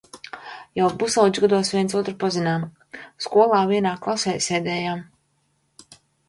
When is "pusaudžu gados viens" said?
1.01-1.93